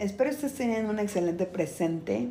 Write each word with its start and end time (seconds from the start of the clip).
espero 0.00 0.30
estés 0.30 0.54
teniendo 0.54 0.90
un 0.90 0.98
excelente 0.98 1.44
presente, 1.44 2.30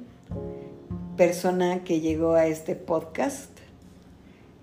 persona 1.15 1.83
que 1.83 2.01
llegó 2.01 2.33
a 2.33 2.47
este 2.47 2.75
podcast. 2.75 3.51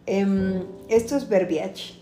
Em, 0.06 0.64
esto 0.88 1.16
es 1.16 1.28
Verbiage. 1.28 1.94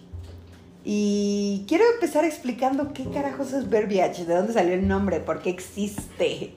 Y 0.82 1.64
quiero 1.68 1.84
empezar 1.94 2.24
explicando 2.24 2.92
qué 2.92 3.04
carajos 3.10 3.52
es 3.52 3.68
Verbiage, 3.68 4.24
de 4.24 4.34
dónde 4.34 4.54
salió 4.54 4.74
el 4.74 4.88
nombre, 4.88 5.20
por 5.20 5.42
qué 5.42 5.50
existe. 5.50 6.54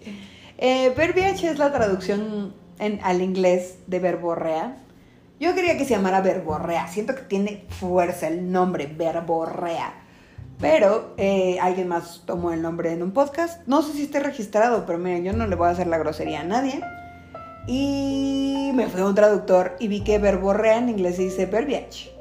Eh, 0.57 0.91
verbiage 0.95 1.49
es 1.49 1.59
la 1.59 1.71
traducción 1.71 2.53
al 2.79 3.21
inglés 3.21 3.75
de 3.87 3.99
verborrea. 3.99 4.77
Yo 5.39 5.53
quería 5.53 5.77
que 5.77 5.85
se 5.85 5.91
llamara 5.91 6.21
verborrea. 6.21 6.87
Siento 6.87 7.15
que 7.15 7.21
tiene 7.21 7.63
fuerza 7.69 8.27
el 8.27 8.51
nombre, 8.51 8.87
verborrea. 8.87 9.93
Pero 10.59 11.13
eh, 11.17 11.59
alguien 11.59 11.87
más 11.87 12.23
tomó 12.25 12.51
el 12.51 12.61
nombre 12.61 12.91
en 12.91 13.03
un 13.03 13.11
podcast. 13.11 13.61
No 13.67 13.83
sé 13.83 13.93
si 13.93 14.03
esté 14.03 14.19
registrado, 14.19 14.85
pero 14.85 14.97
miren, 14.97 15.23
yo 15.23 15.33
no 15.33 15.45
le 15.45 15.55
voy 15.55 15.67
a 15.67 15.71
hacer 15.71 15.87
la 15.87 15.99
grosería 15.99 16.41
a 16.41 16.43
nadie. 16.43 16.81
Y 17.67 18.71
me 18.73 18.87
fui 18.87 19.01
a 19.01 19.05
un 19.05 19.13
traductor 19.13 19.75
y 19.79 19.87
vi 19.87 20.03
que 20.03 20.17
verborrea 20.17 20.77
en 20.77 20.89
inglés 20.89 21.17
se 21.17 21.23
dice 21.23 21.45
verbiage. 21.45 22.11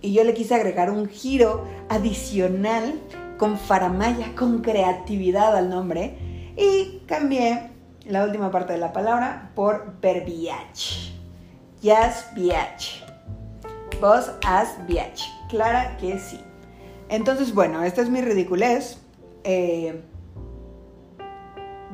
Y 0.00 0.12
yo 0.12 0.24
le 0.24 0.34
quise 0.34 0.54
agregar 0.54 0.90
un 0.90 1.08
giro 1.08 1.66
adicional 1.88 3.00
con 3.38 3.58
faramaya, 3.58 4.34
con 4.34 4.62
creatividad 4.62 5.56
al 5.56 5.68
nombre. 5.68 6.16
Y 6.56 7.02
cambié 7.06 7.70
la 8.06 8.24
última 8.24 8.50
parte 8.50 8.72
de 8.72 8.78
la 8.78 8.92
palabra 8.92 9.50
por 9.54 10.00
verbiage. 10.00 11.12
Yes, 11.82 12.26
biatch. 12.34 13.02
Vos 14.00 14.30
as 14.46 14.68
biatch. 14.86 15.22
Clara 15.50 15.96
que 15.98 16.18
sí. 16.18 16.40
Entonces, 17.08 17.54
bueno, 17.54 17.84
esta 17.84 18.02
es 18.02 18.10
mi 18.10 18.20
ridiculez. 18.20 18.98
Eh, 19.44 20.02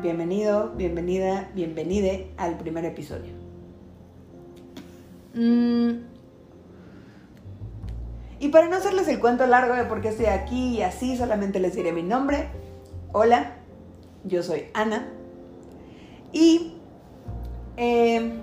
bienvenido, 0.00 0.72
bienvenida, 0.74 1.50
bienvenide 1.54 2.30
al 2.38 2.56
primer 2.56 2.86
episodio. 2.86 3.32
Mm. 5.34 6.12
Y 8.40 8.48
para 8.48 8.68
no 8.68 8.76
hacerles 8.76 9.06
el 9.08 9.20
cuento 9.20 9.46
largo 9.46 9.74
de 9.74 9.84
por 9.84 10.00
qué 10.00 10.08
estoy 10.08 10.26
aquí 10.26 10.78
y 10.78 10.82
así, 10.82 11.16
solamente 11.16 11.60
les 11.60 11.74
diré 11.74 11.92
mi 11.92 12.02
nombre. 12.02 12.48
Hola, 13.12 13.56
yo 14.24 14.42
soy 14.42 14.64
Ana. 14.72 15.08
Y 16.32 16.78
eh, 17.76 18.40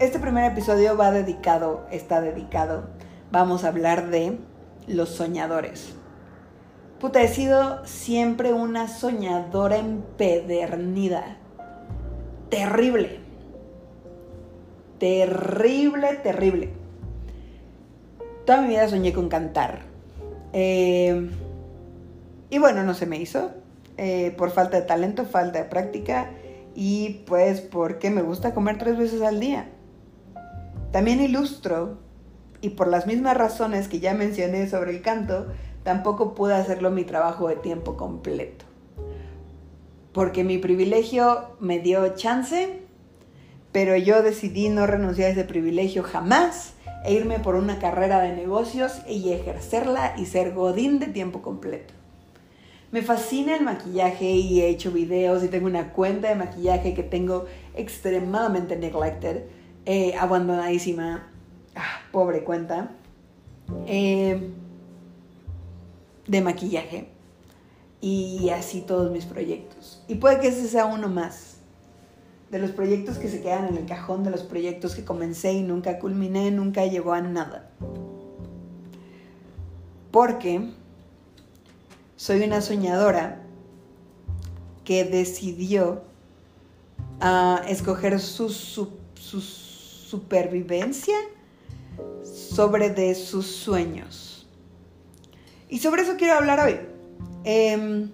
este 0.00 0.18
primer 0.18 0.50
episodio 0.50 0.96
va 0.96 1.12
dedicado, 1.12 1.86
está 1.92 2.20
dedicado, 2.20 2.88
vamos 3.30 3.64
a 3.64 3.68
hablar 3.68 4.10
de 4.10 4.36
los 4.86 5.10
soñadores. 5.10 5.94
Puta, 6.98 7.22
he 7.22 7.28
sido 7.28 7.84
siempre 7.86 8.52
una 8.52 8.88
soñadora 8.88 9.78
empedernida. 9.78 11.38
Terrible. 12.50 13.20
Terrible, 14.98 16.16
terrible. 16.22 16.70
Toda 18.44 18.62
mi 18.62 18.68
vida 18.68 18.88
soñé 18.88 19.12
con 19.12 19.28
cantar. 19.28 19.80
Eh, 20.52 21.30
y 22.50 22.58
bueno, 22.58 22.82
no 22.82 22.94
se 22.94 23.06
me 23.06 23.16
hizo. 23.16 23.52
Eh, 23.96 24.34
por 24.36 24.50
falta 24.50 24.80
de 24.80 24.86
talento, 24.86 25.24
falta 25.24 25.58
de 25.58 25.68
práctica 25.68 26.30
y 26.74 27.22
pues 27.26 27.60
porque 27.60 28.10
me 28.10 28.22
gusta 28.22 28.54
comer 28.54 28.78
tres 28.78 28.96
veces 28.96 29.22
al 29.22 29.40
día. 29.40 29.68
También 30.92 31.20
ilustro, 31.20 31.98
y 32.60 32.70
por 32.70 32.88
las 32.88 33.06
mismas 33.06 33.36
razones 33.36 33.88
que 33.88 34.00
ya 34.00 34.14
mencioné 34.14 34.68
sobre 34.68 34.92
el 34.92 35.02
canto, 35.02 35.46
tampoco 35.82 36.34
pude 36.34 36.54
hacerlo 36.54 36.90
mi 36.90 37.04
trabajo 37.04 37.48
de 37.48 37.56
tiempo 37.56 37.96
completo. 37.96 38.64
Porque 40.12 40.44
mi 40.44 40.58
privilegio 40.58 41.56
me 41.60 41.78
dio 41.78 42.14
chance, 42.14 42.80
pero 43.72 43.96
yo 43.96 44.22
decidí 44.22 44.68
no 44.68 44.86
renunciar 44.86 45.28
a 45.28 45.32
ese 45.32 45.44
privilegio 45.44 46.02
jamás 46.02 46.74
e 47.04 47.14
irme 47.14 47.38
por 47.38 47.54
una 47.54 47.78
carrera 47.78 48.20
de 48.20 48.34
negocios 48.34 49.00
y 49.08 49.32
ejercerla 49.32 50.14
y 50.18 50.26
ser 50.26 50.52
godín 50.52 50.98
de 50.98 51.06
tiempo 51.06 51.42
completo. 51.42 51.94
Me 52.92 53.02
fascina 53.02 53.54
el 53.54 53.62
maquillaje 53.62 54.32
y 54.32 54.60
he 54.60 54.68
hecho 54.68 54.90
videos 54.90 55.44
y 55.44 55.48
tengo 55.48 55.66
una 55.66 55.92
cuenta 55.92 56.28
de 56.28 56.34
maquillaje 56.34 56.92
que 56.92 57.04
tengo 57.04 57.46
extremadamente 57.76 58.76
neglected 58.76 59.44
eh, 59.86 60.14
abandonadísima, 60.18 61.30
ah, 61.76 62.00
pobre 62.12 62.44
cuenta, 62.44 62.90
eh, 63.86 64.50
de 66.26 66.40
maquillaje. 66.40 67.08
Y 68.00 68.48
así 68.50 68.80
todos 68.80 69.10
mis 69.12 69.26
proyectos. 69.26 70.02
Y 70.08 70.14
puede 70.14 70.40
que 70.40 70.48
ese 70.48 70.66
sea 70.68 70.86
uno 70.86 71.08
más. 71.08 71.58
De 72.50 72.58
los 72.58 72.70
proyectos 72.70 73.18
que 73.18 73.28
se 73.28 73.42
quedan 73.42 73.68
en 73.68 73.76
el 73.76 73.86
cajón, 73.86 74.24
de 74.24 74.30
los 74.30 74.42
proyectos 74.42 74.94
que 74.94 75.04
comencé 75.04 75.52
y 75.52 75.62
nunca 75.62 75.98
culminé, 75.98 76.50
nunca 76.50 76.84
llegó 76.86 77.12
a 77.12 77.20
nada. 77.20 77.70
Porque 80.10 80.72
soy 82.16 82.42
una 82.42 82.60
soñadora 82.60 83.42
que 84.84 85.04
decidió 85.04 86.02
ah, 87.20 87.62
escoger 87.68 88.18
sus, 88.18 88.56
sus 89.14 89.60
supervivencia 90.10 91.14
sobre 92.22 92.90
de 92.90 93.14
sus 93.14 93.46
sueños. 93.46 94.48
Y 95.68 95.78
sobre 95.78 96.02
eso 96.02 96.16
quiero 96.16 96.34
hablar 96.34 96.60
hoy. 96.60 96.80
Em, 97.44 98.10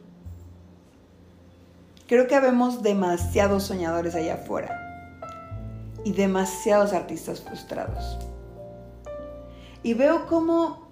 creo 2.06 2.26
que 2.26 2.38
vemos 2.38 2.82
demasiados 2.82 3.64
soñadores 3.64 4.14
allá 4.14 4.34
afuera 4.34 4.82
y 6.04 6.12
demasiados 6.12 6.92
artistas 6.92 7.40
frustrados. 7.40 8.18
Y 9.82 9.94
veo 9.94 10.26
como 10.26 10.86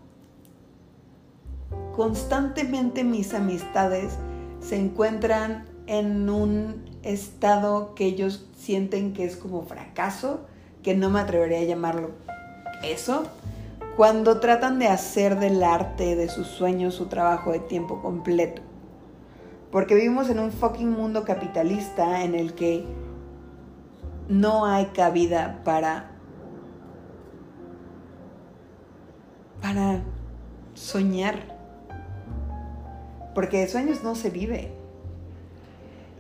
constantemente 1.95 3.05
mis 3.05 3.34
amistades 3.34 4.15
se 4.61 4.77
encuentran 4.77 5.66
en 5.87 6.28
un 6.31 6.84
estado 7.03 7.95
que 7.95 8.06
ellos 8.06 8.47
sienten 8.56 9.12
que 9.12 9.25
es 9.25 9.37
como 9.37 9.62
fracaso 9.62 10.47
que 10.83 10.95
no 10.95 11.11
me 11.11 11.21
atrevería 11.21 11.59
a 11.59 11.65
llamarlo 11.65 12.11
eso, 12.84 13.25
cuando 13.97 14.41
tratan 14.41 14.78
de 14.78 14.89
hacer 14.89 15.39
del 15.39 15.62
arte, 15.62 16.17
de 16.17 16.28
sus 16.28 16.47
sueños, 16.47 16.95
su 16.95 17.06
trabajo 17.06 17.53
de 17.53 17.61
tiempo 17.61 18.03
completo. 18.03 18.62
Porque 19.71 19.95
vivimos 19.95 20.31
en 20.31 20.39
un 20.39 20.53
fucking 20.53 20.91
mundo 20.91 21.25
capitalista 21.25 22.22
en 22.22 22.34
el 22.34 22.55
que 22.55 22.84
no 24.28 24.67
hay 24.67 24.87
cabida 24.87 25.61
para 25.65 26.11
para 29.61 30.03
soñar. 30.75 31.56
Porque 33.34 33.61
de 33.61 33.69
sueños 33.69 34.03
no 34.05 34.15
se 34.15 34.31
vive. 34.31 34.84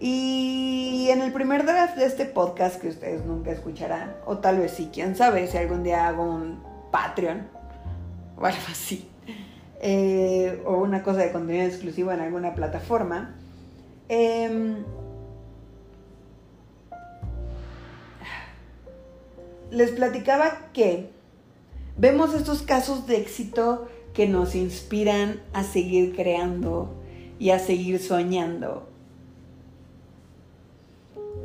Y 0.06 1.08
en 1.08 1.22
el 1.22 1.32
primer 1.32 1.64
draft 1.64 1.96
de 1.96 2.04
este 2.04 2.26
podcast 2.26 2.78
que 2.78 2.88
ustedes 2.88 3.24
nunca 3.24 3.52
escucharán, 3.52 4.14
o 4.26 4.36
tal 4.36 4.58
vez 4.58 4.72
sí, 4.72 4.90
quién 4.92 5.16
sabe, 5.16 5.46
si 5.46 5.56
algún 5.56 5.82
día 5.82 6.06
hago 6.06 6.24
un 6.24 6.62
Patreon 6.90 7.48
o 8.36 8.44
algo 8.44 8.60
así, 8.70 9.08
eh, 9.80 10.62
o 10.66 10.76
una 10.76 11.02
cosa 11.02 11.20
de 11.20 11.32
contenido 11.32 11.64
exclusivo 11.64 12.12
en 12.12 12.20
alguna 12.20 12.54
plataforma, 12.54 13.34
em, 14.10 14.84
les 19.70 19.90
platicaba 19.92 20.70
que 20.74 21.08
vemos 21.96 22.34
estos 22.34 22.60
casos 22.60 23.06
de 23.06 23.16
éxito 23.22 23.88
que 24.12 24.28
nos 24.28 24.54
inspiran 24.54 25.40
a 25.54 25.64
seguir 25.64 26.14
creando 26.14 26.92
y 27.38 27.52
a 27.52 27.58
seguir 27.58 27.98
soñando 28.00 28.92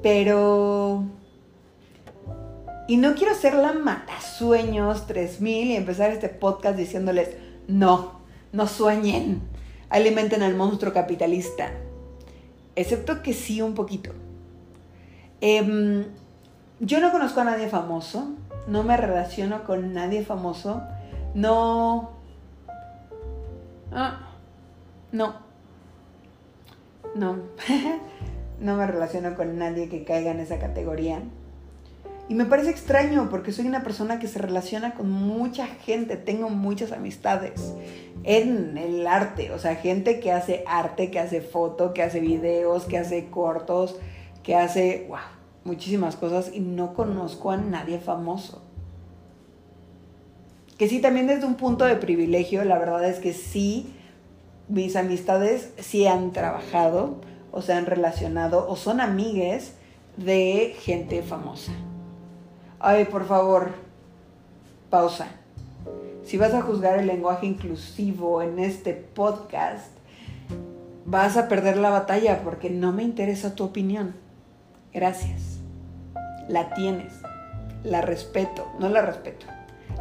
pero... 0.01 1.03
Y 2.87 2.97
no 2.97 3.13
quiero 3.13 3.35
ser 3.35 3.53
la 3.53 3.73
matasueños 3.73 5.05
3000 5.05 5.67
y 5.67 5.75
empezar 5.75 6.09
este 6.09 6.27
podcast 6.27 6.75
diciéndoles, 6.75 7.29
no, 7.67 8.19
no 8.51 8.67
sueñen, 8.67 9.41
alimenten 9.89 10.41
al 10.41 10.55
monstruo 10.55 10.91
capitalista. 10.91 11.71
Excepto 12.75 13.21
que 13.21 13.33
sí 13.33 13.61
un 13.61 13.75
poquito. 13.75 14.11
Em, 15.41 16.05
yo 16.79 16.99
no 16.99 17.11
conozco 17.11 17.41
a 17.41 17.43
nadie 17.43 17.67
famoso, 17.69 18.31
no 18.67 18.83
me 18.83 18.97
relaciono 18.97 19.63
con 19.65 19.93
nadie 19.93 20.23
famoso, 20.25 20.81
no... 21.35 22.11
Ah, 23.91 24.29
no. 25.11 25.35
No. 27.15 27.37
no 28.59 28.75
me 28.75 28.85
relaciono 28.85 29.35
con 29.35 29.57
nadie 29.57 29.89
que 29.89 30.03
caiga 30.03 30.31
en 30.31 30.39
esa 30.39 30.59
categoría. 30.59 31.21
Y 32.29 32.35
me 32.35 32.45
parece 32.45 32.69
extraño 32.69 33.27
porque 33.31 33.51
soy 33.51 33.65
una 33.65 33.81
persona 33.81 34.19
que 34.19 34.27
se 34.27 34.37
relaciona 34.37 34.93
con 34.93 35.09
mucha 35.09 35.65
gente, 35.65 36.15
tengo 36.15 36.49
muchas 36.49 36.91
amistades 36.91 37.73
en 38.23 38.77
el 38.77 39.07
arte, 39.07 39.51
o 39.51 39.57
sea, 39.57 39.75
gente 39.75 40.19
que 40.19 40.31
hace 40.31 40.63
arte, 40.67 41.09
que 41.09 41.19
hace 41.19 41.41
foto, 41.41 41.91
que 41.91 42.03
hace 42.03 42.19
videos, 42.19 42.85
que 42.85 42.99
hace 42.99 43.29
cortos, 43.29 43.95
que 44.43 44.55
hace, 44.55 45.07
wow, 45.09 45.17
muchísimas 45.63 46.15
cosas 46.15 46.51
y 46.53 46.59
no 46.59 46.93
conozco 46.93 47.49
a 47.49 47.57
nadie 47.57 47.97
famoso. 47.97 48.61
Que 50.77 50.87
sí, 50.87 50.99
también 51.01 51.25
desde 51.25 51.47
un 51.47 51.55
punto 51.55 51.85
de 51.85 51.95
privilegio, 51.95 52.63
la 52.63 52.77
verdad 52.77 53.03
es 53.09 53.17
que 53.17 53.33
sí, 53.33 53.91
mis 54.67 54.95
amistades 54.95 55.71
sí 55.79 56.05
han 56.05 56.31
trabajado 56.31 57.21
o 57.51 57.61
se 57.61 57.73
han 57.73 57.85
relacionado 57.85 58.67
o 58.69 58.75
son 58.75 59.01
amigues 59.01 59.75
de 60.17 60.75
gente 60.79 61.21
famosa. 61.23 61.71
Ay, 62.79 63.05
por 63.05 63.25
favor, 63.25 63.71
pausa. 64.89 65.27
Si 66.23 66.37
vas 66.37 66.53
a 66.53 66.61
juzgar 66.61 66.99
el 66.99 67.07
lenguaje 67.07 67.45
inclusivo 67.45 68.41
en 68.41 68.59
este 68.59 68.93
podcast, 68.93 69.87
vas 71.05 71.37
a 71.37 71.47
perder 71.47 71.77
la 71.77 71.89
batalla 71.89 72.41
porque 72.43 72.69
no 72.69 72.91
me 72.91 73.03
interesa 73.03 73.55
tu 73.55 73.63
opinión. 73.63 74.15
Gracias. 74.93 75.59
La 76.47 76.73
tienes. 76.73 77.13
La 77.83 78.01
respeto. 78.01 78.67
No 78.79 78.89
la 78.89 79.01
respeto. 79.01 79.45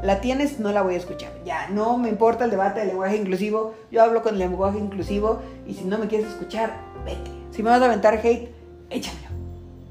La 0.03 0.21
tienes, 0.21 0.61
no 0.61 0.73
la 0.73 0.83
voy 0.83 0.95
a 0.95 0.99
escuchar. 0.99 1.33
Ya, 1.45 1.69
no 1.71 1.99
me 1.99 2.09
importa 2.09 2.45
el 2.45 2.51
debate 2.51 2.81
del 2.81 2.89
lenguaje 2.89 3.17
inclusivo. 3.17 3.75
Yo 3.91 4.03
hablo 4.03 4.23
con 4.23 4.35
el 4.35 4.39
lenguaje 4.39 4.79
inclusivo 4.79 5.41
y 5.67 5.75
si 5.75 5.85
no 5.85 5.99
me 5.99 6.07
quieres 6.07 6.29
escuchar, 6.29 6.73
vete. 7.05 7.38
Si 7.59 7.65
me 7.65 7.71
vas 7.71 7.83
a 7.83 7.87
aventar 7.87 8.15
hate, 8.25 8.55
échamelo. 8.89 9.31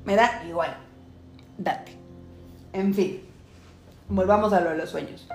Me 0.06 0.16
da 0.16 0.42
igual. 0.48 0.78
Date. 1.58 1.92
En 2.72 2.94
fin, 2.94 3.20
volvamos 4.08 4.54
a 4.54 4.62
lo 4.62 4.70
de 4.70 4.78
los 4.78 4.90
sueños. 4.90 5.28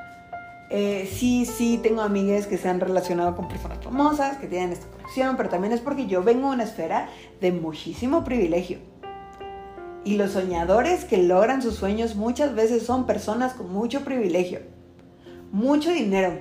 Eh, 0.71 1.11
sí, 1.13 1.45
sí, 1.45 1.79
tengo 1.83 2.01
amigas 2.01 2.47
que 2.47 2.57
se 2.57 2.71
han 2.71 2.81
relacionado 2.81 3.37
con 3.37 3.49
personas 3.49 3.85
famosas, 3.85 4.39
que 4.39 4.47
tienen 4.47 4.73
esta 4.73 4.87
conexión, 4.87 5.37
pero 5.37 5.51
también 5.51 5.75
es 5.75 5.83
porque 5.83 6.07
yo 6.07 6.23
vengo 6.23 6.49
de 6.49 6.55
una 6.55 6.65
esfera 6.65 7.11
de 7.43 7.53
muchísimo 7.53 8.25
privilegio. 8.25 8.79
Y 10.03 10.17
los 10.17 10.31
soñadores 10.31 11.05
que 11.05 11.19
logran 11.19 11.61
sus 11.61 11.75
sueños 11.75 12.15
muchas 12.17 12.55
veces 12.55 12.87
son 12.87 13.05
personas 13.05 13.53
con 13.53 13.71
mucho 13.71 14.05
privilegio, 14.05 14.61
mucho 15.51 15.91
dinero 15.91 16.39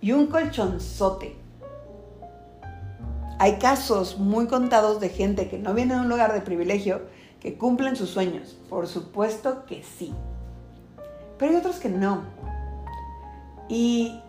y 0.00 0.10
un 0.10 0.26
colchonzote. 0.26 1.37
Hay 3.40 3.58
casos 3.58 4.18
muy 4.18 4.46
contados 4.46 5.00
de 5.00 5.10
gente 5.10 5.48
que 5.48 5.58
no 5.58 5.72
viene 5.72 5.94
de 5.94 6.00
un 6.00 6.08
lugar 6.08 6.32
de 6.32 6.40
privilegio 6.40 7.02
que 7.40 7.56
cumplen 7.56 7.94
sus 7.94 8.10
sueños. 8.10 8.58
Por 8.68 8.88
supuesto 8.88 9.64
que 9.64 9.84
sí. 9.84 10.12
Pero 11.38 11.52
hay 11.52 11.58
otros 11.58 11.76
que 11.76 11.88
no. 11.88 12.22
Y, 13.68 14.20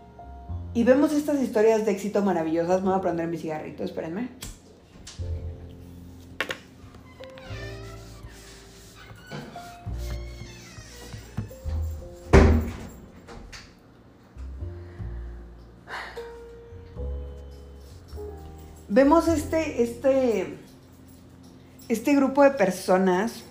y 0.75 0.83
vemos 0.83 1.11
estas 1.11 1.41
historias 1.41 1.85
de 1.85 1.91
éxito 1.91 2.21
maravillosas. 2.21 2.81
Me 2.81 2.89
voy 2.89 2.97
a 2.97 3.01
prender 3.01 3.27
mi 3.27 3.37
cigarrito, 3.37 3.83
espérenme. 3.83 4.29
Vemos 18.99 19.29
este, 19.29 19.81
este, 19.81 20.57
este 21.87 22.15
grupo 22.15 22.43
de 22.43 22.51
personas 22.51 23.45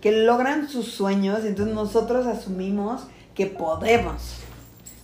que 0.00 0.12
logran 0.12 0.68
sus 0.68 0.92
sueños 0.92 1.44
entonces 1.44 1.74
nosotros 1.74 2.28
asumimos 2.28 3.02
que 3.34 3.46
podemos. 3.46 4.36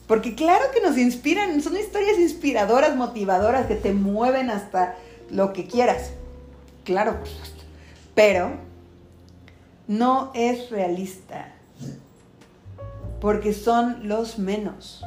Porque 0.06 0.36
claro 0.36 0.66
que 0.72 0.80
nos 0.80 0.96
inspiran, 0.96 1.60
son 1.60 1.76
historias 1.76 2.16
inspiradoras, 2.20 2.94
motivadoras, 2.94 3.66
que 3.66 3.74
te 3.74 3.92
mueven 3.92 4.50
hasta 4.50 4.94
lo 5.30 5.52
que 5.52 5.66
quieras. 5.66 6.12
Claro. 6.84 7.16
Pero 8.14 8.52
no 9.88 10.30
es 10.32 10.70
realista. 10.70 11.52
Porque 13.20 13.52
son 13.52 14.06
los 14.08 14.38
menos. 14.38 15.02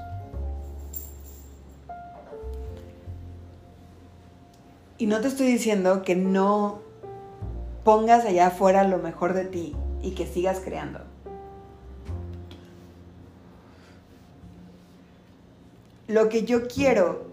Y 5.01 5.07
no 5.07 5.19
te 5.19 5.29
estoy 5.29 5.47
diciendo 5.47 6.03
que 6.03 6.15
no 6.15 6.79
pongas 7.83 8.23
allá 8.23 8.45
afuera 8.45 8.83
lo 8.83 8.99
mejor 8.99 9.33
de 9.33 9.45
ti 9.45 9.75
y 10.03 10.11
que 10.11 10.27
sigas 10.27 10.59
creando. 10.59 10.99
Lo 16.07 16.29
que 16.29 16.43
yo 16.43 16.67
quiero 16.67 17.25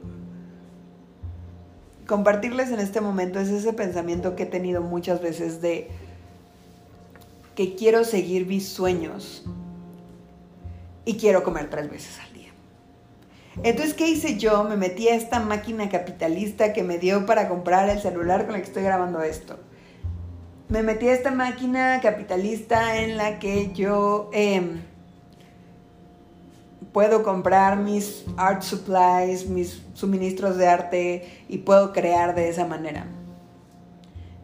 compartirles 2.06 2.70
en 2.70 2.80
este 2.80 3.02
momento 3.02 3.38
es 3.38 3.50
ese 3.50 3.74
pensamiento 3.74 4.34
que 4.34 4.44
he 4.44 4.46
tenido 4.46 4.80
muchas 4.80 5.20
veces 5.20 5.60
de 5.60 5.90
que 7.54 7.74
quiero 7.74 8.04
seguir 8.04 8.46
mis 8.46 8.66
sueños 8.66 9.44
y 11.04 11.18
quiero 11.18 11.44
comer 11.44 11.68
tres 11.68 11.90
veces 11.90 12.18
al. 12.18 12.27
Entonces, 13.62 13.94
¿qué 13.94 14.08
hice 14.08 14.38
yo? 14.38 14.64
Me 14.64 14.76
metí 14.76 15.08
a 15.08 15.14
esta 15.14 15.40
máquina 15.40 15.88
capitalista 15.88 16.72
que 16.72 16.82
me 16.82 16.98
dio 16.98 17.26
para 17.26 17.48
comprar 17.48 17.88
el 17.88 18.00
celular 18.00 18.46
con 18.46 18.54
el 18.54 18.62
que 18.62 18.68
estoy 18.68 18.84
grabando 18.84 19.22
esto. 19.22 19.58
Me 20.68 20.82
metí 20.82 21.08
a 21.08 21.14
esta 21.14 21.30
máquina 21.30 22.00
capitalista 22.00 22.98
en 22.98 23.16
la 23.16 23.38
que 23.38 23.72
yo 23.72 24.30
em, 24.32 24.82
puedo 26.92 27.22
comprar 27.22 27.78
mis 27.78 28.24
art 28.36 28.62
supplies, 28.62 29.48
mis 29.48 29.82
suministros 29.94 30.56
de 30.56 30.68
arte 30.68 31.44
y 31.48 31.58
puedo 31.58 31.92
crear 31.92 32.34
de 32.34 32.48
esa 32.48 32.64
manera 32.64 33.06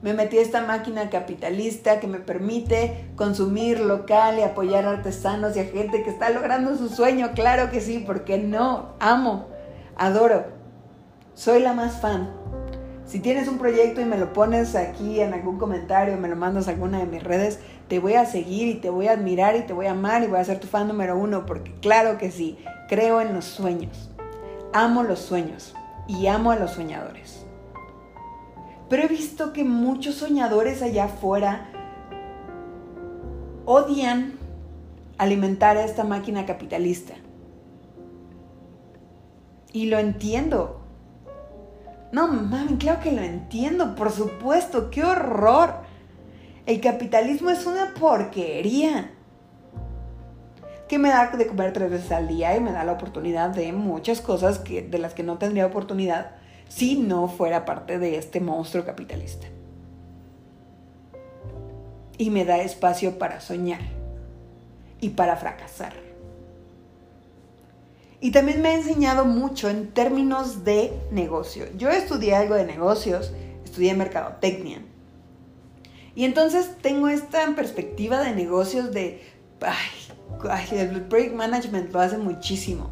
me 0.04 0.12
metí 0.12 0.36
a 0.36 0.42
esta 0.42 0.60
máquina 0.60 1.08
capitalista 1.08 1.98
que 1.98 2.06
me 2.06 2.18
permite 2.18 3.06
consumir 3.16 3.80
local 3.80 4.38
y 4.38 4.42
apoyar 4.42 4.84
a 4.84 4.90
artesanos 4.90 5.56
y 5.56 5.60
a 5.60 5.64
gente 5.64 6.02
que 6.02 6.10
está 6.10 6.28
logrando 6.28 6.76
su 6.76 6.90
sueño. 6.90 7.30
Claro 7.34 7.70
que 7.70 7.80
sí, 7.80 8.04
porque 8.06 8.36
no, 8.36 8.90
amo, 9.00 9.46
adoro, 9.96 10.44
soy 11.32 11.60
la 11.60 11.72
más 11.72 12.02
fan. 12.02 12.30
Si 13.06 13.18
tienes 13.20 13.48
un 13.48 13.56
proyecto 13.56 14.02
y 14.02 14.04
me 14.04 14.18
lo 14.18 14.34
pones 14.34 14.76
aquí 14.76 15.20
en 15.20 15.32
algún 15.32 15.58
comentario, 15.58 16.18
me 16.18 16.28
lo 16.28 16.36
mandas 16.36 16.68
a 16.68 16.72
alguna 16.72 16.98
de 16.98 17.06
mis 17.06 17.24
redes, 17.24 17.60
te 17.88 17.98
voy 17.98 18.12
a 18.12 18.26
seguir 18.26 18.68
y 18.68 18.74
te 18.74 18.90
voy 18.90 19.08
a 19.08 19.12
admirar 19.12 19.56
y 19.56 19.62
te 19.62 19.72
voy 19.72 19.86
a 19.86 19.92
amar 19.92 20.22
y 20.22 20.26
voy 20.26 20.38
a 20.38 20.44
ser 20.44 20.60
tu 20.60 20.66
fan 20.66 20.86
número 20.86 21.16
uno, 21.16 21.46
porque 21.46 21.72
claro 21.80 22.18
que 22.18 22.30
sí, 22.30 22.58
creo 22.90 23.22
en 23.22 23.32
los 23.32 23.46
sueños. 23.46 24.10
Amo 24.74 25.02
los 25.02 25.20
sueños 25.20 25.74
y 26.06 26.26
amo 26.26 26.50
a 26.50 26.56
los 26.56 26.72
soñadores. 26.72 27.43
Pero 28.88 29.04
he 29.04 29.08
visto 29.08 29.52
que 29.52 29.64
muchos 29.64 30.16
soñadores 30.16 30.82
allá 30.82 31.04
afuera 31.04 31.68
odian 33.64 34.38
alimentar 35.18 35.76
a 35.76 35.84
esta 35.84 36.04
máquina 36.04 36.46
capitalista. 36.46 37.14
Y 39.72 39.86
lo 39.86 39.98
entiendo. 39.98 40.80
No, 42.12 42.28
mami, 42.28 42.76
claro 42.76 43.00
que 43.00 43.10
lo 43.10 43.22
entiendo, 43.22 43.96
por 43.96 44.12
supuesto, 44.12 44.90
qué 44.90 45.02
horror. 45.02 45.74
El 46.66 46.80
capitalismo 46.80 47.50
es 47.50 47.66
una 47.66 47.92
porquería. 47.98 49.10
Que 50.88 50.98
me 50.98 51.08
da 51.08 51.28
de 51.28 51.46
comer 51.46 51.72
tres 51.72 51.90
veces 51.90 52.12
al 52.12 52.28
día 52.28 52.56
y 52.56 52.60
me 52.60 52.70
da 52.70 52.84
la 52.84 52.92
oportunidad 52.92 53.50
de 53.50 53.72
muchas 53.72 54.20
cosas 54.20 54.58
que, 54.58 54.82
de 54.82 54.98
las 54.98 55.14
que 55.14 55.22
no 55.22 55.38
tendría 55.38 55.66
oportunidad 55.66 56.36
si 56.74 56.96
no 56.96 57.28
fuera 57.28 57.64
parte 57.64 57.98
de 57.98 58.16
este 58.18 58.40
monstruo 58.40 58.84
capitalista. 58.84 59.46
Y 62.18 62.30
me 62.30 62.44
da 62.44 62.58
espacio 62.58 63.18
para 63.18 63.40
soñar 63.40 63.80
y 65.00 65.10
para 65.10 65.36
fracasar. 65.36 65.92
Y 68.20 68.32
también 68.32 68.62
me 68.62 68.70
ha 68.70 68.74
enseñado 68.74 69.24
mucho 69.24 69.68
en 69.68 69.92
términos 69.92 70.64
de 70.64 70.92
negocio. 71.10 71.66
Yo 71.76 71.90
estudié 71.90 72.34
algo 72.34 72.54
de 72.54 72.64
negocios, 72.64 73.32
estudié 73.64 73.94
mercadotecnia. 73.94 74.82
Y 76.16 76.24
entonces 76.24 76.70
tengo 76.80 77.08
esta 77.08 77.46
perspectiva 77.54 78.20
de 78.20 78.34
negocios 78.34 78.92
de, 78.92 79.22
ay, 79.60 80.66
el 80.72 81.02
project 81.02 81.34
management 81.34 81.92
lo 81.92 82.00
hace 82.00 82.18
muchísimo, 82.18 82.90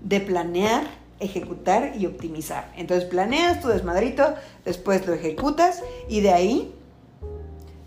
de 0.00 0.20
planear 0.20 1.07
ejecutar 1.20 1.92
y 1.96 2.06
optimizar. 2.06 2.72
Entonces 2.76 3.08
planeas 3.08 3.60
tu 3.60 3.68
desmadrito, 3.68 4.34
después 4.64 5.06
lo 5.06 5.14
ejecutas 5.14 5.82
y 6.08 6.20
de 6.20 6.30
ahí 6.30 6.74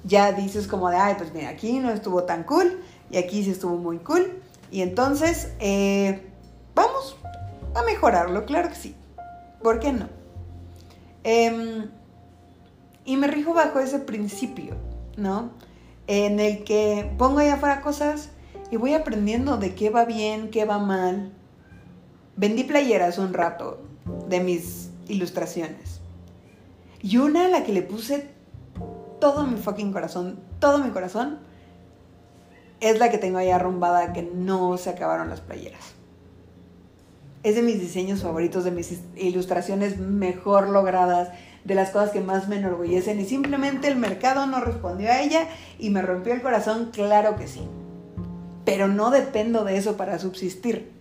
ya 0.04 0.32
dices 0.32 0.68
como 0.68 0.90
de, 0.90 0.98
ay, 0.98 1.16
pues 1.18 1.34
mira, 1.34 1.50
aquí 1.50 1.80
no 1.80 1.92
estuvo 1.92 2.24
tan 2.24 2.44
cool 2.44 2.82
y 3.10 3.18
aquí 3.18 3.44
sí 3.44 3.52
estuvo 3.52 3.78
muy 3.78 4.00
cool. 4.00 4.42
Y 4.72 4.82
entonces, 4.82 5.52
eh, 5.60 6.22
vamos 6.74 7.18
a 7.76 7.84
mejorarlo, 7.84 8.46
claro 8.46 8.70
que 8.70 8.76
sí. 8.76 8.96
¿Por 9.62 9.80
qué 9.80 9.94
no? 9.94 10.08
Em, 11.24 11.92
y 13.06 13.18
me 13.18 13.28
rijo 13.28 13.54
bajo 13.54 13.80
ese 13.80 14.00
principio, 14.00 14.76
¿no? 15.18 15.52
en 16.12 16.42
el 16.42 16.66
que 16.66 17.10
pongo 17.18 17.40
allá 17.40 17.54
afuera 17.54 17.82
cosas 17.82 18.30
y 18.70 18.76
voy 18.76 18.94
aprendiendo 18.94 19.56
de 19.56 19.76
qué 19.76 19.90
va 19.90 20.04
bien, 20.04 20.50
qué 20.50 20.66
va 20.66 20.78
mal. 20.78 21.32
Vendí 22.36 22.64
playeras 22.64 23.18
un 23.18 23.34
rato 23.34 23.82
de 24.28 24.40
mis 24.40 24.90
ilustraciones. 25.08 26.02
Y 27.02 27.18
una 27.18 27.46
a 27.46 27.50
la 27.50 27.64
que 27.64 27.74
le 27.74 27.82
puse 27.82 28.30
todo 29.20 29.46
mi 29.46 29.58
fucking 29.58 29.92
corazón, 29.92 30.40
todo 30.60 30.80
mi 30.80 30.92
corazón, 30.92 31.40
es 32.80 33.00
la 33.00 33.10
que 33.10 33.18
tengo 33.18 33.38
ahí 33.38 33.50
arrumbada 33.50 34.14
que 34.14 34.24
no 34.24 34.78
se 34.78 34.90
acabaron 34.90 35.30
las 35.30 35.42
playeras. 35.42 35.94
Es 37.44 37.56
de 37.56 37.62
mis 37.62 37.80
diseños 37.80 38.22
favoritos, 38.22 38.64
de 38.64 38.72
mis 38.72 39.00
ilustraciones 39.16 40.00
mejor 40.00 40.70
logradas, 40.70 41.30
de 41.64 41.76
las 41.76 41.92
cosas 41.92 42.12
que 42.12 42.22
más 42.22 42.48
me 42.48 42.58
enorgullecen 42.58 43.20
y 43.20 43.26
simplemente 43.26 43.88
el 43.88 43.96
mercado 43.96 44.48
no 44.48 44.62
respondió 44.62 45.12
a 45.12 45.22
ella 45.22 45.48
y 45.78 45.92
me 45.92 46.02
rompió 46.02 46.34
el 46.34 46.42
corazón, 46.42 46.90
claro 46.92 47.36
que 47.36 47.48
sí. 47.48 47.62
Pero 48.66 48.88
no 48.88 49.12
dependo 49.12 49.64
de 49.64 49.78
eso 49.78 49.98
para 49.98 50.18
subsistir. 50.18 51.01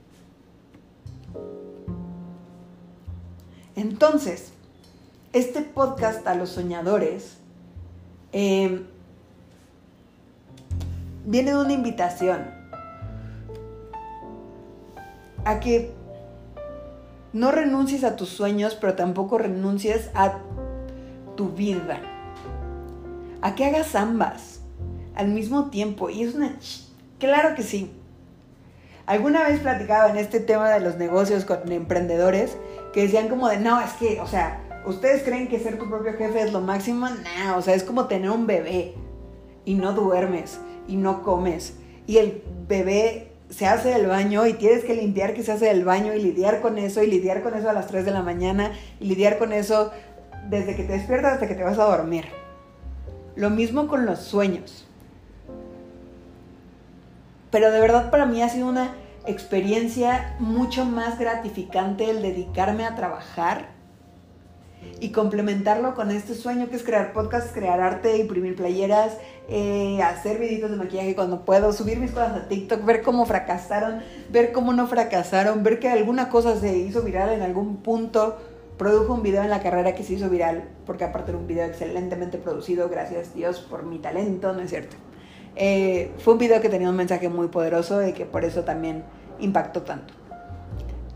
Entonces, 3.81 4.53
este 5.33 5.63
podcast 5.63 6.27
a 6.27 6.35
los 6.35 6.51
soñadores 6.51 7.39
eh, 8.31 8.85
viene 11.25 11.53
de 11.53 11.57
una 11.57 11.73
invitación 11.73 12.45
a 15.47 15.61
que 15.61 15.95
no 17.33 17.53
renuncies 17.53 18.05
a 18.05 18.17
tus 18.17 18.29
sueños, 18.29 18.77
pero 18.79 18.97
tampoco 18.97 19.39
renuncies 19.39 20.11
a 20.13 20.41
tu 21.35 21.49
vida. 21.49 22.03
A 23.41 23.55
que 23.55 23.65
hagas 23.65 23.95
ambas 23.95 24.61
al 25.15 25.29
mismo 25.29 25.71
tiempo. 25.71 26.11
Y 26.11 26.25
es 26.25 26.35
una... 26.35 26.55
Claro 27.19 27.55
que 27.55 27.63
sí. 27.63 27.91
Alguna 29.11 29.43
vez 29.43 29.59
platicaba 29.59 30.09
en 30.09 30.19
este 30.19 30.39
tema 30.39 30.71
de 30.71 30.79
los 30.79 30.97
negocios 30.97 31.45
con 31.45 31.73
emprendedores 31.73 32.57
que 32.93 33.03
decían 33.03 33.29
como 33.29 33.49
de, 33.49 33.59
no, 33.59 33.81
es 33.81 33.91
que, 33.95 34.21
o 34.21 34.27
sea, 34.29 34.61
¿ustedes 34.87 35.25
creen 35.25 35.49
que 35.49 35.59
ser 35.59 35.81
tu 35.81 35.89
propio 35.89 36.13
jefe 36.13 36.43
es 36.43 36.53
lo 36.53 36.61
máximo? 36.61 37.09
No, 37.09 37.57
o 37.57 37.61
sea, 37.61 37.75
es 37.75 37.83
como 37.83 38.07
tener 38.07 38.31
un 38.31 38.47
bebé 38.47 38.95
y 39.65 39.75
no 39.75 39.95
duermes 39.95 40.61
y 40.87 40.95
no 40.95 41.25
comes. 41.25 41.75
Y 42.07 42.19
el 42.19 42.45
bebé 42.69 43.33
se 43.49 43.67
hace 43.67 43.89
del 43.89 44.07
baño 44.07 44.47
y 44.47 44.53
tienes 44.53 44.85
que 44.85 44.95
limpiar 44.95 45.35
que 45.35 45.43
se 45.43 45.51
hace 45.51 45.65
del 45.65 45.85
baño 45.85 46.15
y 46.15 46.23
lidiar 46.23 46.61
con 46.61 46.79
eso 46.79 47.03
y 47.03 47.09
lidiar 47.09 47.43
con 47.43 47.55
eso 47.55 47.69
a 47.69 47.73
las 47.73 47.89
3 47.89 48.05
de 48.05 48.13
la 48.13 48.23
mañana 48.23 48.71
y 49.01 49.07
lidiar 49.07 49.39
con 49.39 49.53
eso 49.53 49.91
desde 50.49 50.77
que 50.77 50.85
te 50.85 50.93
despiertas 50.93 51.33
hasta 51.33 51.49
que 51.49 51.57
te 51.57 51.65
vas 51.65 51.81
a 51.81 51.97
dormir. 51.97 52.27
Lo 53.35 53.51
mismo 53.51 53.89
con 53.89 54.07
los 54.07 54.21
sueños. 54.21 54.87
Pero 57.51 57.71
de 57.71 57.81
verdad 57.81 58.11
para 58.11 58.27
mí 58.27 58.43
ha 58.43 58.49
sido 58.49 58.69
una 58.69 58.95
experiencia 59.27 60.37
mucho 60.39 60.85
más 60.85 61.19
gratificante 61.19 62.11
el 62.11 62.23
dedicarme 62.23 62.85
a 62.85 62.95
trabajar 62.95 63.81
y 64.99 65.13
complementarlo 65.13 65.95
con 65.95 66.11
este 66.11 66.35
sueño 66.35 66.69
que 66.69 66.77
es 66.77 66.83
crear 66.83 67.13
podcasts, 67.13 67.53
crear 67.53 67.81
arte, 67.81 68.17
imprimir 68.17 68.57
playeras, 68.57 69.17
eh, 69.49 70.01
hacer 70.03 70.39
videitos 70.39 70.71
de 70.71 70.77
maquillaje 70.77 71.15
cuando 71.15 71.45
puedo, 71.45 71.73
subir 71.73 71.99
mis 71.99 72.13
cosas 72.13 72.37
a 72.37 72.49
TikTok, 72.49 72.85
ver 72.85 73.03
cómo 73.03 73.27
fracasaron, 73.27 74.01
ver 74.31 74.53
cómo 74.53 74.73
no 74.73 74.87
fracasaron, 74.87 75.63
ver 75.63 75.81
que 75.81 75.89
alguna 75.89 76.31
cosa 76.31 76.59
se 76.59 76.79
hizo 76.79 77.03
viral 77.03 77.31
en 77.31 77.43
algún 77.43 77.79
punto. 77.79 78.39
Produjo 78.79 79.13
un 79.13 79.23
video 79.23 79.43
en 79.43 79.51
la 79.51 79.63
carrera 79.63 79.95
que 79.95 80.03
se 80.03 80.15
hizo 80.15 80.31
viral, 80.31 80.65
porque 80.87 81.05
aparte 81.05 81.33
era 81.33 81.39
un 81.39 81.47
video 81.47 81.67
excelentemente 81.67 82.39
producido, 82.39 82.89
gracias 82.89 83.35
Dios 83.35 83.61
por 83.61 83.85
mi 83.85 83.99
talento, 83.99 84.55
¿no 84.55 84.61
es 84.61 84.71
cierto? 84.71 84.97
Eh, 85.63 86.11
fue 86.17 86.33
un 86.33 86.39
video 86.39 86.63
que 86.63 86.71
tenía 86.71 86.89
un 86.89 86.97
mensaje 86.97 87.29
muy 87.29 87.49
poderoso 87.49 88.07
y 88.07 88.15
que 88.15 88.25
por 88.25 88.47
eso 88.47 88.65
también 88.65 89.05
impactó 89.41 89.83
tanto. 89.83 90.15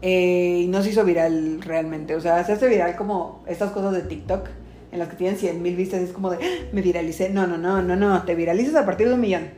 Eh, 0.03 0.65
y 0.65 0.67
no 0.67 0.83
se 0.83 0.91
hizo 0.91 1.03
viral 1.03 1.63
realmente. 1.63 2.15
O 2.15 2.21
sea, 2.21 2.45
se 2.45 2.53
hace 2.53 2.69
viral 2.69 2.95
como 2.95 3.43
estas 3.47 3.71
cosas 3.73 3.95
de 3.95 4.03
TikTok 4.03 4.47
en 4.93 4.99
las 4.99 5.09
que 5.09 5.17
tienen 5.17 5.39
100 5.39 5.63
mil 5.63 5.75
vistas. 5.75 6.03
Es 6.03 6.13
como 6.13 6.29
de, 6.29 6.37
ah, 6.45 6.67
me 6.73 6.83
viralicé. 6.83 7.31
No, 7.31 7.47
no, 7.47 7.57
no, 7.57 7.81
no, 7.81 7.97
no. 7.97 8.23
Te 8.25 8.35
viralizas 8.35 8.75
a 8.75 8.85
partir 8.85 9.09
de 9.09 9.15
un 9.15 9.23
millón. 9.23 9.49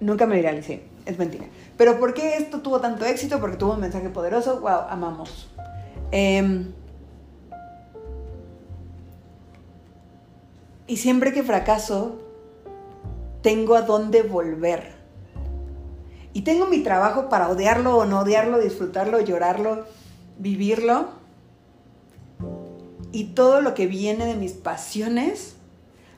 Nunca 0.00 0.26
me 0.26 0.36
viralicé. 0.36 0.82
Es 1.06 1.18
mentira. 1.18 1.46
Pero 1.78 1.98
¿por 1.98 2.12
qué 2.12 2.36
esto 2.36 2.60
tuvo 2.60 2.78
tanto 2.78 3.06
éxito? 3.06 3.40
Porque 3.40 3.56
tuvo 3.56 3.72
un 3.72 3.80
mensaje 3.80 4.10
poderoso. 4.10 4.60
Wow, 4.60 4.80
amamos. 4.90 5.48
Em, 6.10 6.72
y 10.86 10.98
siempre 10.98 11.32
que 11.32 11.42
fracaso, 11.42 12.25
tengo 13.46 13.76
a 13.76 13.82
dónde 13.82 14.22
volver. 14.22 14.92
Y 16.32 16.42
tengo 16.42 16.66
mi 16.66 16.80
trabajo 16.80 17.28
para 17.28 17.48
odiarlo 17.48 17.96
o 17.96 18.04
no 18.04 18.22
odiarlo, 18.22 18.58
disfrutarlo, 18.58 19.20
llorarlo, 19.20 19.84
vivirlo. 20.36 21.10
Y 23.12 23.26
todo 23.36 23.60
lo 23.60 23.72
que 23.72 23.86
viene 23.86 24.26
de 24.26 24.34
mis 24.34 24.54
pasiones, 24.54 25.54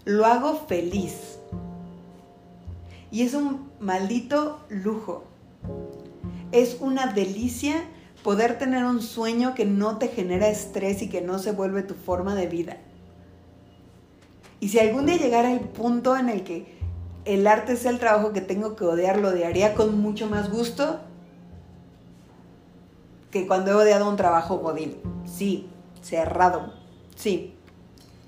lo 0.07 0.25
hago 0.25 0.55
feliz. 0.67 1.39
Y 3.11 3.25
es 3.25 3.35
un 3.35 3.69
maldito 3.79 4.61
lujo. 4.71 5.25
Es 6.51 6.79
una 6.81 7.13
delicia 7.13 7.75
poder 8.25 8.59
tener 8.59 8.87
un 8.87 9.03
sueño 9.03 9.55
que 9.55 9.67
no 9.67 9.99
te 9.99 10.09
genera 10.09 10.49
estrés 10.49 11.03
y 11.03 11.11
que 11.11 11.21
no 11.21 11.39
se 11.39 11.53
vuelve 11.53 11.83
tu 11.83 11.93
forma 11.93 12.35
de 12.35 12.47
vida. 12.47 12.79
Y 14.61 14.71
si 14.71 14.79
algún 14.79 15.05
día 15.05 15.19
llegara 15.19 15.53
el 15.53 15.61
punto 15.61 16.17
en 16.17 16.31
el 16.31 16.43
que 16.43 16.78
el 17.29 17.47
arte 17.47 17.75
es 17.75 17.85
el 17.85 17.99
trabajo 17.99 18.33
que 18.33 18.41
tengo 18.41 18.75
que 18.75 18.85
odiar, 18.85 19.19
lo 19.19 19.29
odiaría 19.29 19.75
con 19.75 20.01
mucho 20.01 20.31
más 20.31 20.51
gusto 20.51 21.01
que 23.31 23.47
cuando 23.47 23.71
he 23.71 23.75
odiado 23.75 24.09
un 24.09 24.17
trabajo 24.17 24.57
godín. 24.57 24.97
Sí, 25.27 25.69
cerrado. 26.01 26.73
Sí, 27.17 27.55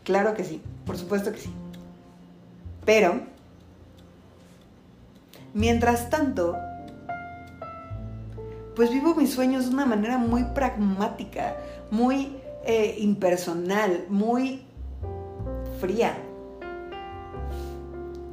claro 0.04 0.34
que 0.34 0.44
sí, 0.44 0.60
por 0.84 0.98
supuesto 0.98 1.32
que 1.32 1.38
sí. 1.38 1.50
Pero, 2.84 3.22
mientras 5.54 6.10
tanto, 6.10 6.58
pues 8.76 8.90
vivo 8.90 9.14
mis 9.14 9.32
sueños 9.32 9.64
de 9.64 9.74
una 9.74 9.86
manera 9.86 10.18
muy 10.18 10.44
pragmática, 10.44 11.56
muy 11.90 12.36
eh, 12.66 12.96
impersonal, 12.98 14.04
muy 14.10 14.66
fría. 15.80 16.18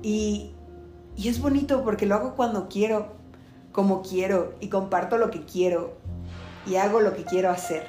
Y 0.04 0.52
y 1.18 1.30
es 1.30 1.42
bonito 1.42 1.84
porque 1.84 2.06
lo 2.06 2.16
hago 2.16 2.36
cuando 2.36 2.70
quiero, 2.70 3.08
como 3.72 4.04
quiero, 4.04 4.54
y 4.60 4.70
comparto 4.70 5.18
lo 5.18 5.32
que 5.32 5.46
quiero, 5.46 5.94
y 6.68 6.76
hago 6.76 7.02
lo 7.02 7.16
que 7.16 7.24
quiero 7.24 7.50
hacer. 7.50 7.88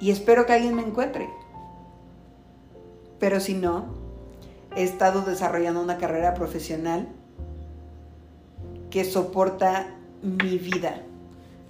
Y 0.00 0.10
espero 0.10 0.44
que 0.44 0.52
alguien 0.52 0.74
me 0.74 0.82
encuentre. 0.82 1.30
Pero 3.20 3.38
si 3.38 3.54
no, 3.54 3.86
he 4.76 4.82
estado 4.82 5.22
desarrollando 5.22 5.80
una 5.80 5.98
carrera 5.98 6.34
profesional 6.34 7.08
que 8.90 9.04
soporta 9.04 9.86
mi 10.20 10.58
vida, 10.58 11.00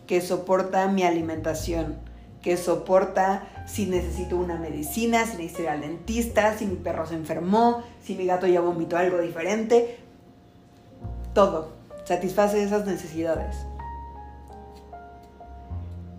que 0.07 0.23
soporta 0.23 0.89
mi 0.89 1.03
alimentación, 1.03 1.97
que 2.45 2.59
soporta 2.59 3.49
si 3.67 3.87
necesito 3.87 4.37
una 4.37 4.57
medicina, 4.57 5.25
si 5.25 5.39
necesito 5.39 5.63
ir 5.63 5.69
al 5.71 5.81
dentista, 5.81 6.55
si 6.59 6.67
mi 6.67 6.77
perro 6.77 7.07
se 7.07 7.15
enfermó, 7.15 7.83
si 8.03 8.15
mi 8.15 8.27
gato 8.27 8.47
ya 8.47 8.61
vomitó 8.61 8.99
algo 8.99 9.19
diferente. 9.19 9.97
Todo 11.33 11.73
satisface 12.05 12.63
esas 12.63 12.85
necesidades. 12.85 13.57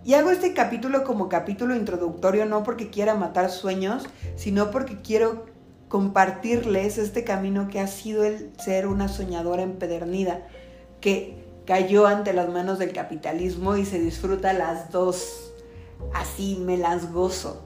Y 0.04 0.14
hago 0.14 0.30
este 0.30 0.52
capítulo 0.52 1.04
como 1.04 1.28
capítulo 1.28 1.76
introductorio 1.76 2.44
no 2.44 2.64
porque 2.64 2.90
quiera 2.90 3.14
matar 3.14 3.48
sueños, 3.48 4.04
sino 4.34 4.72
porque 4.72 5.00
quiero 5.00 5.46
compartirles 5.86 6.98
este 6.98 7.22
camino 7.22 7.68
que 7.68 7.78
ha 7.78 7.86
sido 7.86 8.24
el 8.24 8.50
ser 8.58 8.88
una 8.88 9.06
soñadora 9.06 9.62
empedernida, 9.62 10.44
que 11.00 11.44
cayó 11.66 12.08
ante 12.08 12.32
las 12.32 12.48
manos 12.48 12.80
del 12.80 12.92
capitalismo 12.92 13.76
y 13.76 13.84
se 13.84 14.00
disfruta 14.00 14.52
las 14.52 14.90
dos 14.90 15.45
así 16.14 16.56
me 16.64 16.76
las 16.76 17.12
gozo. 17.12 17.62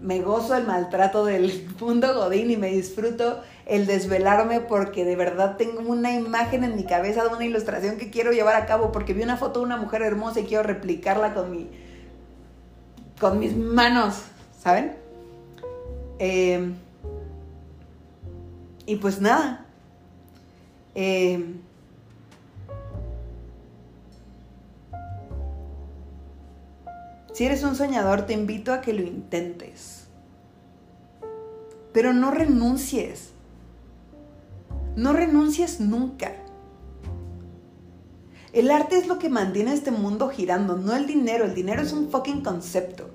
Me 0.00 0.20
gozo 0.20 0.56
el 0.56 0.66
maltrato 0.66 1.24
del 1.24 1.68
mundo 1.80 2.14
godín 2.14 2.50
y 2.50 2.56
me 2.56 2.68
disfruto 2.68 3.40
el 3.66 3.86
desvelarme 3.86 4.60
porque 4.60 5.04
de 5.04 5.14
verdad 5.14 5.56
tengo 5.56 5.80
una 5.80 6.14
imagen 6.14 6.64
en 6.64 6.74
mi 6.74 6.84
cabeza 6.84 7.22
de 7.22 7.34
una 7.34 7.44
ilustración 7.44 7.96
que 7.96 8.10
quiero 8.10 8.32
llevar 8.32 8.56
a 8.56 8.66
cabo 8.66 8.90
porque 8.90 9.14
vi 9.14 9.22
una 9.22 9.36
foto 9.36 9.60
de 9.60 9.66
una 9.66 9.76
mujer 9.76 10.02
hermosa 10.02 10.40
y 10.40 10.44
quiero 10.44 10.64
replicarla 10.64 11.34
con 11.34 11.50
mi 11.50 11.70
con 13.20 13.38
mis 13.38 13.56
manos, 13.56 14.22
¿saben? 14.60 14.96
Eh, 16.18 16.72
y 18.84 18.96
pues 18.96 19.20
nada. 19.20 19.64
Eh, 20.96 21.54
Si 27.32 27.46
eres 27.46 27.62
un 27.64 27.76
soñador, 27.76 28.22
te 28.22 28.34
invito 28.34 28.72
a 28.72 28.80
que 28.80 28.92
lo 28.92 29.02
intentes. 29.02 30.04
Pero 31.92 32.12
no 32.12 32.30
renuncies. 32.30 33.30
No 34.96 35.12
renuncies 35.12 35.80
nunca. 35.80 36.32
El 38.52 38.70
arte 38.70 38.98
es 38.98 39.06
lo 39.06 39.18
que 39.18 39.30
mantiene 39.30 39.72
este 39.72 39.90
mundo 39.90 40.28
girando, 40.28 40.76
no 40.76 40.94
el 40.94 41.06
dinero. 41.06 41.46
El 41.46 41.54
dinero 41.54 41.80
es 41.80 41.92
un 41.92 42.10
fucking 42.10 42.42
concepto. 42.42 43.08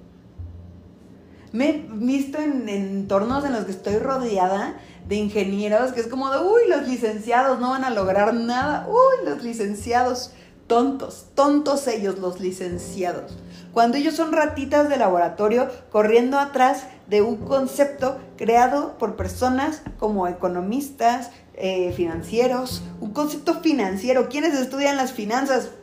Me 1.51 1.69
he 1.69 1.85
visto 1.91 2.39
en, 2.39 2.67
entornos 2.67 3.45
en 3.45 3.53
los 3.53 3.65
que 3.65 3.71
estoy 3.71 3.97
rodeada 3.97 4.79
de 5.07 5.15
ingenieros 5.15 5.93
que 5.93 6.01
es 6.01 6.07
como 6.07 6.29
de, 6.29 6.39
uy, 6.39 6.67
los 6.67 6.87
licenciados 6.87 7.59
no 7.59 7.69
van 7.69 7.83
a 7.83 7.91
lograr 7.91 8.33
nada. 8.33 8.87
Uy, 8.89 9.29
los 9.29 9.43
licenciados, 9.43 10.31
tontos, 10.65 11.27
tontos 11.35 11.87
ellos, 11.87 12.17
los 12.17 12.39
licenciados. 12.39 13.37
Cuando 13.77 13.99
ellos 13.99 14.15
son 14.15 14.31
ratitas 14.31 14.89
de 14.89 14.97
laboratorio 14.97 15.69
corriendo 15.91 16.39
atrás 16.39 16.87
de 17.05 17.21
un 17.21 17.37
concepto 17.37 18.17
creado 18.35 18.97
por 18.97 19.15
personas 19.15 19.83
como 19.99 20.27
economistas, 20.27 21.29
eh, 21.53 21.93
financieros, 21.95 22.81
un 23.01 23.13
concepto 23.13 23.61
financiero. 23.61 24.29
¿Quiénes 24.29 24.55
estudian 24.55 24.97
las 24.97 25.13
finanzas? 25.13 25.73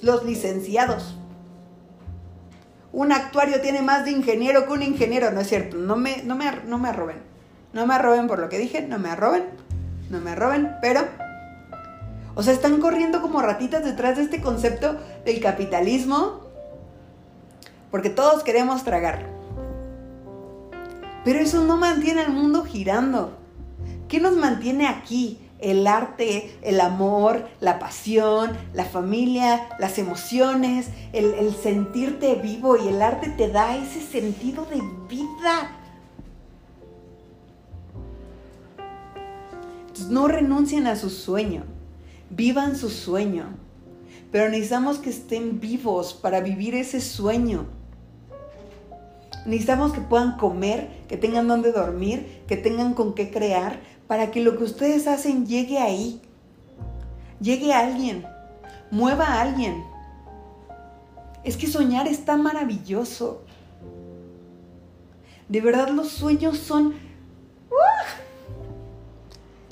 Los 0.00 0.24
licenciados. 0.24 1.16
Un 2.92 3.12
actuario 3.12 3.60
tiene 3.60 3.82
más 3.82 4.04
de 4.04 4.10
ingeniero 4.10 4.66
que 4.66 4.72
un 4.72 4.82
ingeniero, 4.82 5.30
no 5.30 5.42
es 5.42 5.48
cierto. 5.48 5.76
No 5.76 5.94
me, 5.94 6.24
no 6.24 6.34
me, 6.34 6.50
no 6.66 6.78
me 6.78 6.88
arroben. 6.88 7.22
No 7.72 7.86
me 7.86 7.94
arroben 7.94 8.26
por 8.26 8.40
lo 8.40 8.48
que 8.48 8.58
dije, 8.58 8.82
no 8.82 8.98
me 8.98 9.10
arroben. 9.10 9.44
No 10.10 10.20
me 10.20 10.32
arroben, 10.32 10.72
pero... 10.82 11.02
O 12.34 12.42
sea, 12.42 12.52
están 12.52 12.80
corriendo 12.80 13.22
como 13.22 13.42
ratitas 13.42 13.84
detrás 13.84 14.16
de 14.16 14.24
este 14.24 14.40
concepto 14.40 14.96
del 15.24 15.38
capitalismo 15.38 16.41
porque 17.92 18.10
todos 18.10 18.42
queremos 18.42 18.82
tragar. 18.82 19.24
Pero 21.24 21.38
eso 21.38 21.62
no 21.62 21.76
mantiene 21.76 22.22
al 22.22 22.32
mundo 22.32 22.64
girando. 22.64 23.38
¿Qué 24.08 24.18
nos 24.18 24.36
mantiene 24.36 24.88
aquí? 24.88 25.38
El 25.60 25.86
arte, 25.86 26.58
el 26.62 26.80
amor, 26.80 27.48
la 27.60 27.78
pasión, 27.78 28.50
la 28.74 28.84
familia, 28.84 29.68
las 29.78 29.98
emociones, 29.98 30.88
el, 31.12 31.54
sentirte 31.54 32.34
vivo 32.34 32.76
y 32.76 32.88
el 32.88 33.00
arte 33.00 33.28
te 33.28 33.46
da 33.46 33.76
ese 33.76 34.00
sentido 34.00 34.64
de 34.64 34.82
vida. 35.08 35.78
no 40.08 40.26
renuncien 40.26 40.88
a 40.88 40.96
su 40.96 41.10
sueño, 41.10 41.62
vivan 42.28 42.76
su 42.76 42.90
sueño, 42.90 43.54
pero 44.32 44.48
necesitamos 44.48 44.98
que 44.98 45.10
estén 45.10 45.60
vivos 45.60 46.12
para 46.12 46.40
vivir 46.40 46.74
ese 46.74 47.00
sueño. 47.00 47.66
Necesitamos 49.44 49.92
que 49.92 50.00
puedan 50.00 50.36
comer, 50.36 50.88
que 51.08 51.16
tengan 51.16 51.48
donde 51.48 51.72
dormir, 51.72 52.42
que 52.46 52.56
tengan 52.56 52.94
con 52.94 53.14
qué 53.14 53.30
crear, 53.30 53.80
para 54.06 54.30
que 54.30 54.40
lo 54.40 54.56
que 54.56 54.64
ustedes 54.64 55.06
hacen 55.06 55.46
llegue 55.46 55.78
ahí. 55.78 56.20
Llegue 57.40 57.72
a 57.72 57.80
alguien, 57.80 58.24
mueva 58.90 59.26
a 59.26 59.40
alguien. 59.40 59.82
Es 61.44 61.56
que 61.56 61.66
soñar 61.66 62.06
está 62.06 62.36
maravilloso. 62.36 63.42
De 65.48 65.60
verdad 65.60 65.88
los 65.88 66.08
sueños 66.08 66.58
son... 66.58 66.94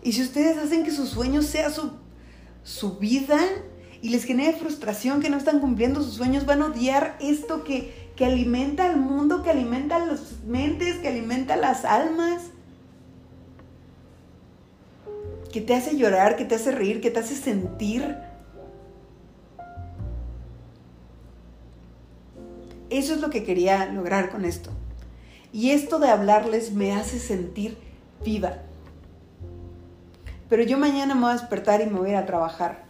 Y 0.03 0.13
si 0.13 0.23
ustedes 0.23 0.57
hacen 0.57 0.83
que 0.83 0.91
sus 0.91 1.11
sueños 1.11 1.47
sea 1.47 1.71
su, 1.71 1.93
su 2.65 2.97
vida 2.99 3.39
y 4.03 4.09
les 4.09 4.25
genere 4.25 4.57
frustración 4.57 5.21
que 5.21 5.29
no 5.29 5.37
están 5.37 5.61
cumpliendo 5.61 6.03
sus 6.03 6.15
sueños, 6.15 6.47
van 6.47 6.63
a 6.63 6.67
odiar 6.67 7.17
esto 7.21 7.65
que, 7.65 8.00
que 8.21 8.27
alimenta 8.27 8.85
al 8.85 8.99
mundo, 8.99 9.43
que 9.43 9.49
alimenta 9.49 9.99
las 9.99 10.43
mentes, 10.45 10.99
que 10.99 11.09
alimenta 11.09 11.57
las 11.57 11.87
almas, 11.87 12.51
que 15.51 15.63
te 15.63 15.75
hace 15.75 15.97
llorar, 15.97 16.37
que 16.37 16.45
te 16.45 16.57
hace 16.57 16.71
reír, 16.71 17.01
que 17.01 17.11
te 17.11 17.21
hace 17.21 17.35
sentir. 17.35 18.15
Eso 22.91 23.15
es 23.15 23.23
lo 23.23 23.31
que 23.31 23.43
quería 23.43 23.87
lograr 23.87 24.29
con 24.29 24.45
esto. 24.45 24.69
Y 25.51 25.71
esto 25.71 25.99
de 25.99 26.11
hablarles 26.11 26.73
me 26.75 26.93
hace 26.93 27.19
sentir 27.19 27.79
viva. 28.23 28.59
Pero 30.51 30.63
yo 30.63 30.77
mañana 30.77 31.15
me 31.15 31.23
voy 31.23 31.31
a 31.31 31.39
despertar 31.39 31.81
y 31.81 31.87
me 31.87 31.99
voy 31.99 32.11
a 32.11 32.13
ir 32.13 32.17
a 32.19 32.27
trabajar. 32.27 32.90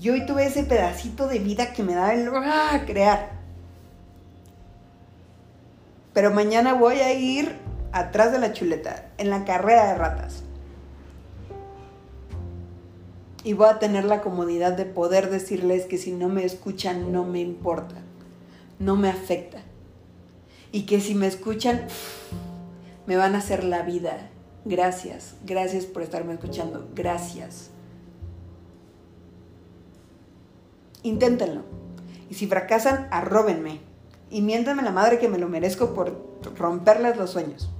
Y 0.00 0.08
hoy 0.08 0.24
tuve 0.24 0.46
ese 0.46 0.64
pedacito 0.64 1.26
de 1.26 1.40
vida 1.40 1.74
que 1.74 1.82
me 1.82 1.94
da 1.94 2.14
el 2.14 2.30
¡ah! 2.34 2.84
crear. 2.86 3.32
Pero 6.14 6.30
mañana 6.30 6.72
voy 6.72 7.00
a 7.00 7.12
ir 7.12 7.56
atrás 7.92 8.32
de 8.32 8.38
la 8.38 8.54
chuleta, 8.54 9.10
en 9.18 9.28
la 9.28 9.44
carrera 9.44 9.88
de 9.88 9.98
ratas. 9.98 10.42
Y 13.44 13.52
voy 13.52 13.68
a 13.68 13.78
tener 13.78 14.04
la 14.04 14.22
comodidad 14.22 14.72
de 14.72 14.86
poder 14.86 15.28
decirles 15.28 15.84
que 15.84 15.98
si 15.98 16.12
no 16.12 16.30
me 16.30 16.46
escuchan 16.46 17.12
no 17.12 17.24
me 17.24 17.40
importa, 17.40 17.96
no 18.78 18.96
me 18.96 19.10
afecta. 19.10 19.58
Y 20.72 20.86
que 20.86 21.00
si 21.00 21.14
me 21.14 21.26
escuchan, 21.26 21.86
me 23.06 23.16
van 23.16 23.34
a 23.34 23.38
hacer 23.38 23.64
la 23.64 23.82
vida. 23.82 24.30
Gracias, 24.64 25.34
gracias 25.44 25.84
por 25.84 26.02
estarme 26.02 26.32
escuchando, 26.32 26.88
gracias. 26.94 27.70
Inténtenlo. 31.02 31.62
Y 32.28 32.34
si 32.34 32.46
fracasan, 32.46 33.08
arróbenme. 33.10 33.80
Y 34.30 34.42
miéntanme 34.42 34.82
la 34.82 34.92
madre 34.92 35.18
que 35.18 35.28
me 35.28 35.38
lo 35.38 35.48
merezco 35.48 35.94
por 35.94 36.40
romperles 36.56 37.16
los 37.16 37.30
sueños. 37.30 37.70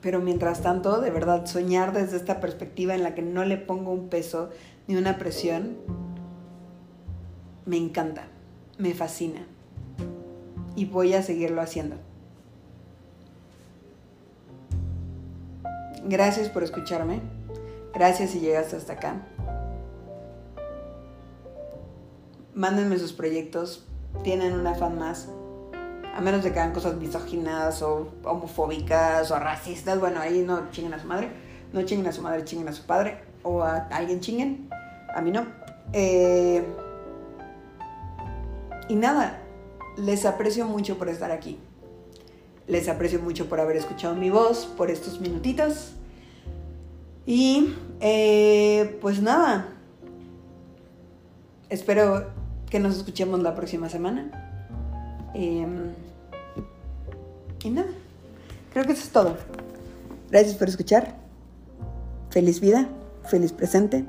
Pero 0.00 0.20
mientras 0.20 0.60
tanto, 0.60 1.00
de 1.00 1.10
verdad, 1.10 1.46
soñar 1.46 1.92
desde 1.92 2.16
esta 2.16 2.40
perspectiva 2.40 2.94
en 2.94 3.02
la 3.02 3.14
que 3.14 3.22
no 3.22 3.44
le 3.44 3.56
pongo 3.56 3.92
un 3.92 4.08
peso 4.08 4.50
ni 4.86 4.96
una 4.96 5.16
presión, 5.16 5.78
me 7.64 7.76
encanta, 7.76 8.24
me 8.76 8.92
fascina. 8.92 9.46
Y 10.76 10.84
voy 10.86 11.14
a 11.14 11.22
seguirlo 11.22 11.62
haciendo. 11.62 11.96
Gracias 16.04 16.50
por 16.50 16.62
escucharme. 16.64 17.22
Gracias 17.94 18.30
si 18.30 18.40
llegaste 18.40 18.76
hasta 18.76 18.94
acá. 18.94 19.22
Mándenme 22.54 22.98
sus 22.98 23.12
proyectos, 23.12 23.84
tienen 24.22 24.54
una 24.54 24.74
fan 24.74 24.98
más. 24.98 25.28
A 26.14 26.20
menos 26.20 26.44
de 26.44 26.52
que 26.52 26.60
hagan 26.60 26.72
cosas 26.72 26.94
misóginas 26.96 27.82
o 27.82 28.08
homofóbicas 28.24 29.30
o 29.30 29.38
racistas, 29.38 29.98
bueno, 29.98 30.20
ahí 30.20 30.42
no 30.46 30.70
chinguen 30.70 30.94
a 30.94 31.00
su 31.00 31.08
madre. 31.08 31.30
No 31.72 31.82
chinguen 31.82 32.06
a 32.06 32.12
su 32.12 32.22
madre, 32.22 32.44
chinguen 32.44 32.68
a 32.68 32.72
su 32.72 32.84
padre. 32.84 33.18
O 33.42 33.62
a 33.62 33.88
alguien 33.90 34.20
chinguen. 34.20 34.68
A 35.14 35.20
mí 35.20 35.32
no. 35.32 35.46
Eh, 35.92 36.64
y 38.88 38.94
nada, 38.94 39.40
les 39.96 40.24
aprecio 40.24 40.66
mucho 40.66 40.98
por 40.98 41.08
estar 41.08 41.32
aquí. 41.32 41.58
Les 42.68 42.88
aprecio 42.88 43.20
mucho 43.20 43.48
por 43.48 43.60
haber 43.60 43.76
escuchado 43.76 44.14
mi 44.14 44.30
voz, 44.30 44.66
por 44.66 44.90
estos 44.90 45.20
minutitos. 45.20 45.92
Y 47.26 47.74
eh, 48.00 48.98
pues 49.00 49.20
nada, 49.20 49.68
espero 51.70 52.33
que 52.74 52.80
nos 52.80 52.96
escuchemos 52.96 53.40
la 53.40 53.54
próxima 53.54 53.88
semana. 53.88 54.32
Em, 55.32 55.92
y 57.62 57.70
nada, 57.70 57.86
creo 58.72 58.84
que 58.84 58.90
eso 58.90 59.04
es 59.04 59.10
todo. 59.10 59.36
Gracias 60.28 60.56
por 60.56 60.68
escuchar. 60.68 61.14
Feliz 62.30 62.58
vida, 62.58 62.88
feliz 63.26 63.52
presente, 63.52 64.04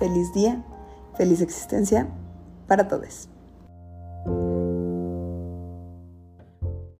feliz 0.00 0.34
día, 0.34 0.64
feliz 1.16 1.40
existencia 1.40 2.08
para 2.66 2.88
todos. 2.88 3.28